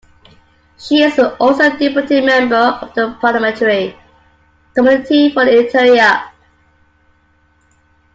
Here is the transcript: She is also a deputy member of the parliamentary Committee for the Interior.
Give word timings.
She 0.79 1.03
is 1.03 1.19
also 1.19 1.63
a 1.65 1.77
deputy 1.77 2.21
member 2.21 2.55
of 2.55 2.91
the 2.95 3.15
parliamentary 3.21 3.95
Committee 4.73 5.29
for 5.29 5.45
the 5.45 5.63
Interior. 5.67 6.23